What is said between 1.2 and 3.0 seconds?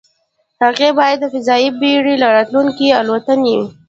د فضايي بېړۍ راتلونکې